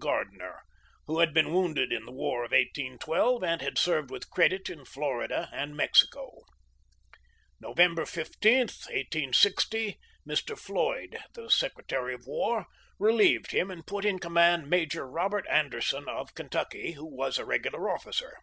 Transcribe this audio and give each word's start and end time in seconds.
Gardner, 0.00 0.62
who 1.06 1.18
had 1.18 1.34
been 1.34 1.52
wounded 1.52 1.92
in 1.92 2.06
the 2.06 2.10
war 2.10 2.38
of 2.42 2.52
1812 2.52 3.44
and 3.44 3.60
had 3.60 3.76
served 3.76 4.10
with 4.10 4.30
credit 4.30 4.70
in 4.70 4.86
Florida 4.86 5.50
and 5.52 5.76
Mexico. 5.76 6.38
November 7.60 8.06
15th, 8.06 8.86
1860, 8.88 9.98
Mr. 10.26 10.56
FROM 10.56 10.56
MOULTRJE 10.56 10.56
TO 10.56 10.56
SUMTER. 10.56 10.56
Floyd, 10.56 11.18
the 11.34 11.50
Secretary 11.50 12.14
of 12.14 12.26
War, 12.26 12.66
relieved 12.98 13.50
him 13.50 13.70
and 13.70 13.86
put 13.86 14.06
in 14.06 14.18
command 14.18 14.70
Major 14.70 15.06
Robert 15.06 15.46
Anderson 15.50 16.08
of 16.08 16.34
Kentucky, 16.34 16.92
who 16.92 17.04
was 17.14 17.36
a 17.36 17.44
regular 17.44 17.90
officer. 17.90 18.38